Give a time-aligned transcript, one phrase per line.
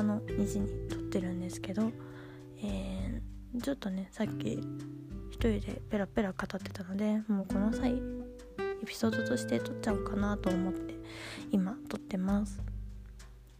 [0.00, 1.90] 日の2時に撮ってるんですけど、
[2.62, 4.60] えー、ちょっとねさっき
[5.30, 7.94] 一人でペラペラ語ってたのでもうこの際
[8.82, 10.94] エピソードとして撮っちゃおうかなと思って
[11.50, 12.62] 今撮ってます。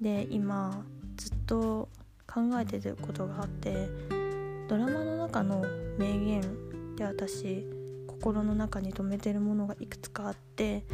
[0.00, 0.84] で今
[1.16, 1.88] ずっと
[2.26, 3.88] 考えてることがあって
[4.68, 5.64] ドラマの中の
[5.98, 7.66] 名言で私
[8.06, 10.84] 心の中に留めてるものがいくつかあって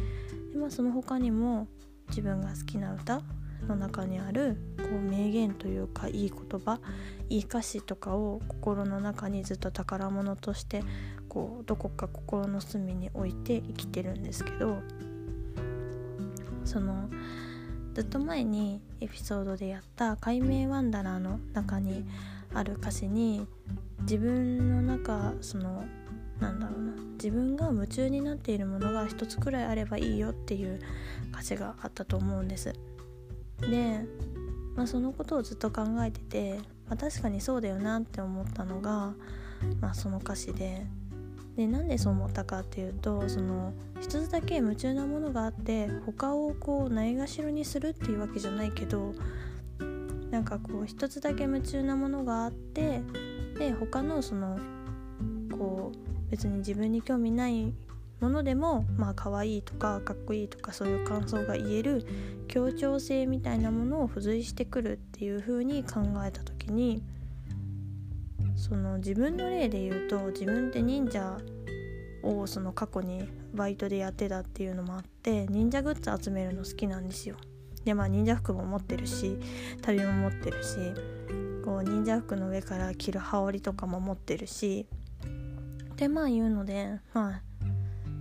[0.53, 1.67] で、まあ、その他にも
[2.09, 3.21] 自分が好きな歌
[3.67, 6.79] の中にあるこう名言というかいい言葉
[7.29, 10.83] いい歌詞とかを心の中にずっと宝物として
[11.27, 14.79] こうどこか心の隅に置いて生きてるんですけど
[16.63, 17.09] その
[17.93, 22.05] ずっと前にエピソードでやった「解明ワンダラー」の中に
[22.53, 23.47] ある歌詞に
[24.01, 25.83] 自分の中その
[26.39, 30.79] なんだろうな自分が夢中になっているものが一つくらいあればいいよっていう
[31.31, 32.73] 歌詞があったと思うんです。
[33.61, 34.01] で、
[34.75, 39.13] まあ、そのことをずっと考えてて、まあ、確かにそうだよなって思ったのが、
[39.81, 40.85] まあ、その歌詞で。
[41.55, 49.13] でなんでそう思ったかっていうとその一つだけ夢中なものがあって他をこうないがしろにするっていうわけじゃないけど
[50.31, 53.01] なんかこう一つだけ夢中なものがあって
[53.57, 54.57] で他のその
[55.51, 57.73] こう別に自分に興味ない
[58.19, 62.05] ものでもまあ可愛いとかかっこいいとかそういう感想が言える
[62.47, 67.01] 協調性みたいなものを付随してくるっていう風に考えた時に
[68.55, 71.37] その自分の例で言うと自分って忍者
[72.23, 77.37] をその過去にバイトでやってたっていうのもあって忍者グッズ集めるの好きなんですよ。
[77.85, 79.37] でまあ忍者服も持ってるし
[79.81, 80.75] 旅も持ってるし
[81.63, 84.85] こう忍者服の上から着る羽織とかも持ってるし
[85.95, 87.41] でまあ言うのでまあ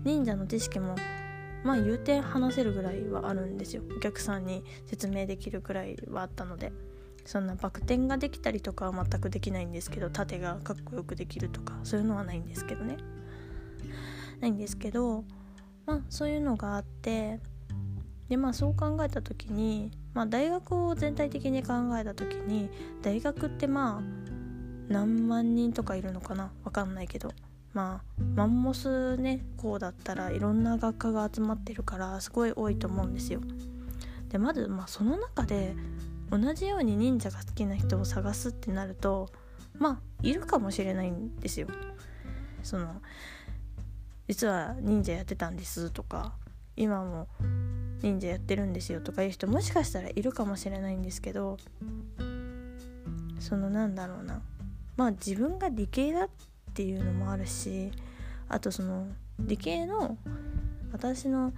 [0.04, 0.96] 忍者の知識も
[1.64, 3.82] まあ言うて話せるぐらいはあるんですよ。
[3.96, 6.72] お客さんに説明できるぐらいはあったので。
[7.24, 12.96] そんなバク転ができたりとかは全くできないんですけど盾がかっこよくできるとかそういうのはないんですけどね。
[14.40, 15.24] ないんですけど
[15.84, 17.38] まあそういうのがあって
[18.30, 22.70] でまあそう考えた時に、まあ、大学を全体的に考えた時に
[23.02, 24.02] 大学ってまあ
[24.90, 26.50] 何万人とかいるのかな？
[26.64, 27.30] わかんないけど。
[27.78, 33.40] まあマンモスねこうだったらいろんな学科が集まってるからすごい多いと思うんですよ。
[34.30, 35.76] でまず、まあ、その中で
[36.28, 39.30] 同じように忍者が好きな人を探すってなると
[39.78, 41.68] まあいるかもしれないんですよ。
[42.64, 43.00] その
[44.26, 46.32] 実は忍者やってたんですとか
[46.74, 47.28] 今も
[48.02, 51.58] 忍者やってるんですよとかいう人もしかしたらいるかもしれないんですけど
[53.38, 54.42] そのなんだろうな
[54.96, 56.28] まあ自分が理系だっ
[56.68, 57.90] っていうのもあるし
[58.48, 59.08] あとその
[59.40, 60.16] 理系の
[60.92, 61.52] 私の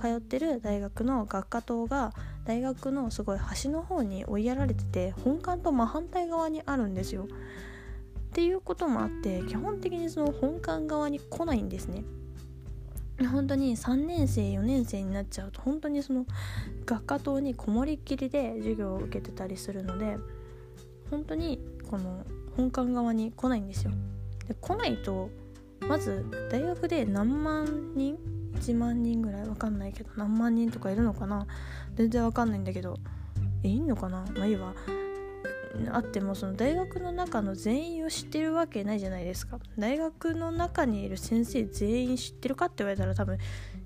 [0.00, 2.12] 通ってる大学の学科棟が
[2.44, 7.24] 大学のすごい端の方に追いやられてて本館と真反対側にあるんですよ。
[7.24, 12.04] っていうこともあって基本的にその本館側に来ないんですね。
[13.32, 16.26] 本当に3年生4年生になっちゃうと本当にその
[16.84, 20.18] 学科棟にこもりっきりで授業を受けてたりするので
[21.10, 21.58] 本当に
[21.90, 22.24] この
[22.56, 23.92] 本館側に来ないんですよ。
[24.46, 25.30] で来ないと
[25.88, 28.16] まず大学で何万人
[28.54, 31.46] 1万人ぐらいわかんないけど何万人とかいるのかな？
[31.94, 32.96] 全然わかんないんだけど
[33.62, 34.24] えいんのかな？
[34.36, 34.74] まあいいわ
[35.92, 39.58] あってもその大学の中の全員を知ってるわけないじゃないですか。
[39.78, 43.36] 大学の中にいる先生全員知ってるかって言われたら多分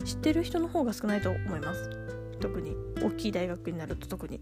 [0.05, 1.91] 知ってる人の方が少ないと思います。
[2.41, 4.41] 特に大きい大学になると特に。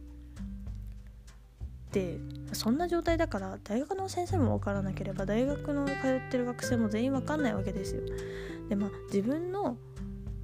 [1.92, 2.20] で
[2.52, 8.02] そんな状態だから大学の先生も分からなければ大学の通ってる学生も全員分かんないわけですよ。
[8.68, 9.78] でまあ自分の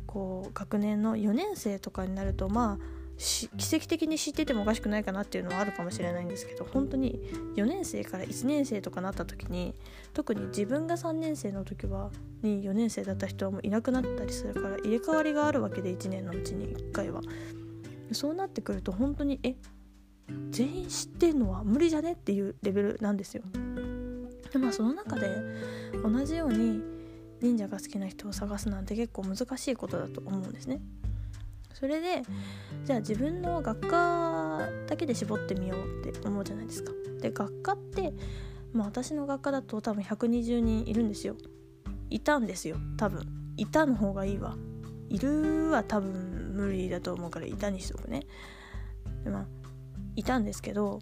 [0.06, 7.20] こう学年の4年生とかになるとまあ奇跡的に知っててもおかしくないかなっていうのはあるかもしれないんですけど本当に
[7.56, 9.74] 4年生から1年生とかなった時に
[10.12, 12.10] 特に自分が3年生の時は
[12.42, 17.20] に4年生だった人はもういなくなったりするから入れ替わりがあるわけで1年のうちに1回は。
[18.12, 19.56] そうなってくると本当にえ
[20.84, 23.42] 全員知ってんのは無理じゃねっていうレベルなんですよ。
[24.52, 25.28] でまあその中で
[26.02, 26.82] 同じように
[27.40, 30.80] 忍者が好きな人を探すなんて結構難しいことだと思うんですね。
[31.72, 32.22] それで
[32.84, 36.92] じゃあ自分の学科だけで絞ってみようって思うじゃないですか。
[37.20, 38.12] で学科って
[38.72, 41.36] まあ私の学科だと多分120人いるんですよ。
[42.10, 43.26] いたんですよ多分。
[43.56, 44.56] いたの方がいいわ。
[45.08, 48.22] いるは多分無理だと思うからいたにしとくね。
[49.24, 49.63] でまあ
[50.16, 51.00] いたんですけど、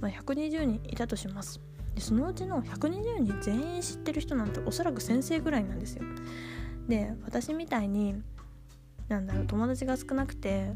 [0.00, 1.60] まあ、120人いたとします。
[1.94, 6.04] でそのうちの120人全員知ってる人なんておそらく先生ぐらいなんですよ。
[6.88, 8.22] で私みたいに
[9.08, 10.72] なんだろう友達が少なくて、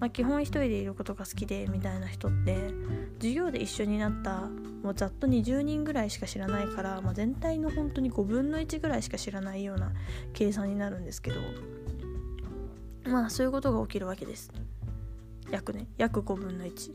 [0.00, 2.70] まあ、基本一人でいることが好きでみたいな人って
[3.18, 4.40] 授業で一緒になった
[4.82, 9.92] もうざっと20人ぐらいしか知らないから、まあ、全体の本当に5分の1ぐらいしか知らないような
[10.32, 11.40] 計算になるんですけど
[13.04, 14.50] まあそういうことが起きるわけです。
[15.50, 16.92] 約ね約5分の1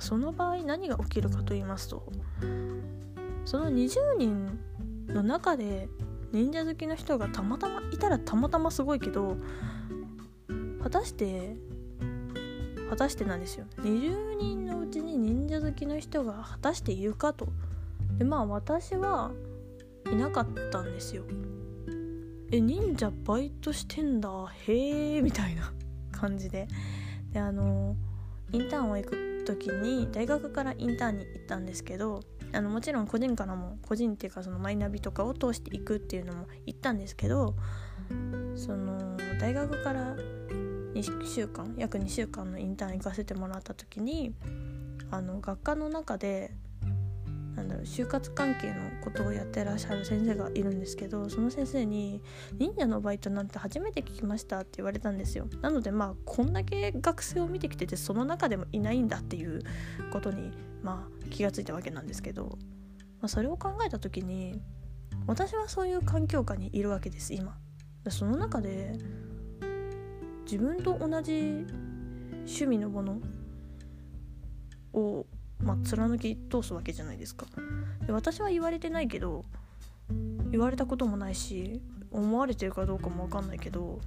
[0.00, 2.12] その場合何が起きるかと言いますと
[3.44, 4.58] その20人
[5.08, 5.88] の中で
[6.32, 9.36] 忍者好きの人がたまたまいたらたまたますごいけど
[10.82, 11.56] 果たして
[12.88, 13.66] 果たしてなんですよ。
[13.78, 17.48] 20人のうちに忍者好きの人が果たしているかと。
[18.18, 19.30] でまあ私は
[20.10, 21.22] いなかったんですよ。
[22.50, 24.28] え忍者バイトしてんだ？
[24.66, 25.72] へえみたいな。
[26.20, 26.68] 感じで。
[27.32, 27.96] であの
[28.52, 32.20] インターンを行く時に大学からインターンに行ったんですけど
[32.52, 37.54] あのもちろん個人からも個人っていうかそのマイナビとかを通していくっていうのも言ったんですけど
[38.56, 40.16] その大学から
[40.94, 44.34] 2週間約2週間のインターン行かせてもらった時に
[45.12, 46.52] あの学科の中で
[47.56, 52.22] なんだろう就活関係のことをやってらっしゃる先生がいるんですけどその先生に
[52.58, 55.48] 「忍者のバイトなんて初めて聞きました」って言われたんですよ。
[55.60, 59.62] なのでまあこんだけ学生を見てきててその中でもいないんだっていう
[60.12, 60.52] ことに
[60.82, 62.58] まあ気がついたわけなんですけど、
[63.20, 64.62] まあ、それを考えた時に
[65.26, 67.58] 私はそういう環境下にいるわけです今
[68.08, 68.96] その中で
[70.44, 71.64] 自分と同じ
[72.46, 73.20] 趣味のもの
[74.92, 75.26] を
[75.62, 77.46] まあ、貫き通すわけじゃないですか。
[78.06, 79.44] で私は言われてないけど
[80.50, 81.80] 言われたこともないし
[82.10, 84.00] 思われてるかどうかも分かんないけど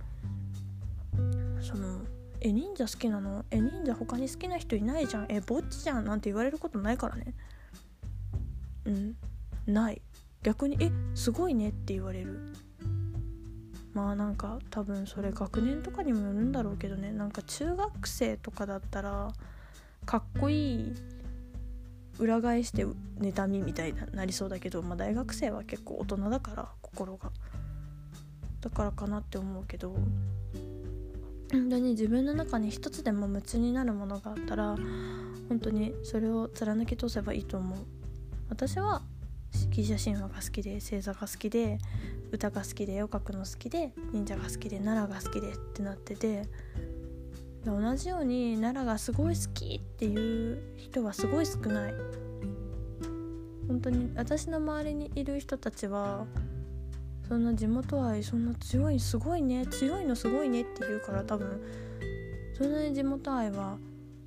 [1.61, 2.01] その
[2.41, 3.45] 「え忍者好きなの？
[3.51, 5.25] え忍者他に好きな人いないじゃん？
[5.29, 7.33] えぼっちじゃん」なんて言われることないからね。
[8.85, 9.15] うん
[9.65, 10.01] ない。
[10.41, 12.53] 逆に「えすごいね」って言われる。
[13.93, 17.11] まあなんか多分それ学年とかにもよるんだろうけどね。
[17.11, 19.31] なんか中学生とかだったら
[20.05, 20.93] かっこいい
[22.19, 22.85] 裏返して
[23.19, 27.31] 妬みみたいになりそうだけど、まあ、大学生は結構大人だから心が。
[28.61, 29.95] だからかなって思うけど。
[31.51, 34.75] 本当に自分の中に一つでも夢中になるものがあったら
[35.49, 37.79] 本当にそれを貫き通せばいいと思う。
[38.49, 39.03] 私は
[39.69, 41.77] ギリシャ神話が好きで星座が好きで
[42.31, 46.43] 歌が好きで絵を描くの好きで忍者が好きで奈良が好きでってなってて
[47.65, 51.93] 同じように奈良がすごい好きっていう人はすごい少ない。
[53.67, 56.25] 本当に私の周りにいる人たちは
[57.27, 61.61] そんな地元愛そんな強いすごいね強いのすごいねって言うから多分
[62.57, 63.77] そんなに地元愛は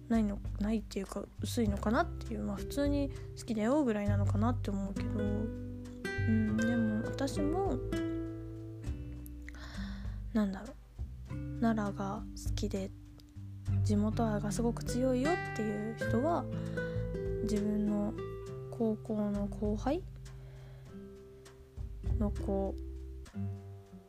[0.08, 5.08] ないのないっていうか薄いのかなっていうまあ普通に好きだよぐらいなのかなって思うけど。
[6.28, 7.78] うんでも私も
[10.32, 10.74] なんだろ
[11.30, 12.90] う奈良が好きで
[13.86, 16.44] 地元愛がすごく強いよっていう人は
[17.44, 18.12] 自分の
[18.72, 20.02] 高校の後輩
[22.18, 22.74] の子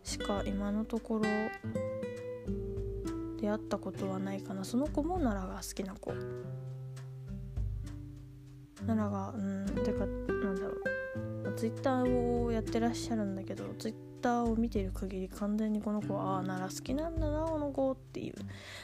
[0.04, 1.26] しか今のところ
[3.40, 4.64] 出会ったことはないかな。
[4.64, 6.12] その子も奈良が好きな子。
[8.88, 10.06] 奈良がうんてか
[11.58, 18.36] ツイッターをやってらっしゃるんだけどツイッターを見ている限り完全にこの子はああ奈良好きなんだなこの子っていう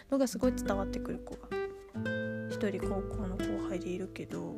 [0.09, 1.39] のがすごい伝わってくる子が
[2.49, 4.55] 一人高校の後輩でいるけど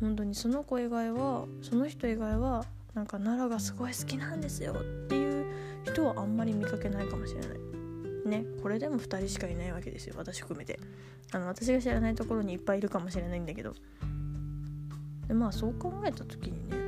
[0.00, 2.64] 本当にその子以外はその人以外は
[2.94, 5.46] なんか奈良がすごい好きなんですよっていう
[5.84, 7.58] 人はあんまり見かけないかもしれない。
[8.24, 10.80] ねこれでも2人しかいないわけですよ私含めて。
[11.32, 13.74] あの私が知らないところにいっぱいいるかもしれないんだけど。
[15.28, 16.81] でまあそう考えた時にね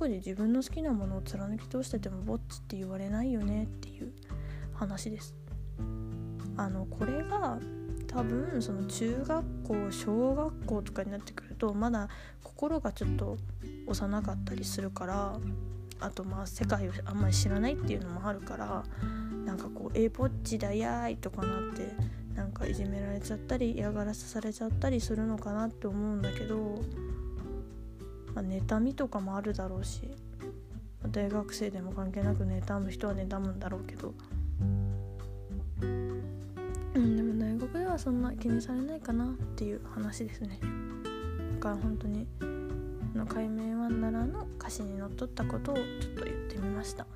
[0.00, 4.14] 特に自分の好きなものを貫き通しててもぼっちって言われないよねっていう
[4.72, 5.34] 話です。
[6.56, 7.58] あのこれが
[8.06, 12.08] 多分その中学校小学校とかになってくるとまだ
[12.42, 13.36] 心がちょっと
[13.86, 15.38] 幼かったりするから
[16.00, 18.84] あとまあ世界をあんまり知らないっていうのもあるから
[19.44, 21.94] なんかこう「えぼっちだやーい」とかなって
[22.34, 26.80] なんかいじめられちゃったり嫌がらせされちゃったりするのかなって思うんだけど
[28.34, 30.02] まあ、妬みとかもあるだろうし
[31.10, 34.14] 大学生でも関係なく妬む人は妬むんだろうけど。
[36.94, 40.58] うんでも大学ではそんな気にされないかなっていう話ですね。
[41.54, 42.26] だから本当に
[43.14, 45.84] の「海面ワンダラー」の歌詞にのっとったことをちょっ
[46.16, 47.06] と言ってみました。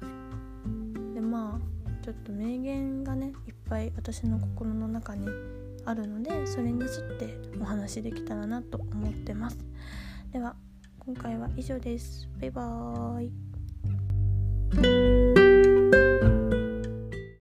[1.15, 5.27] でまあちょっと名言がねいっぱい私の心の中に
[5.85, 9.59] あるのでそれに沿ってお話できたらなと思ってます。
[10.33, 10.57] では
[11.07, 12.27] 今回は以上です。
[12.41, 13.25] バイバー
[15.11, 15.14] イ。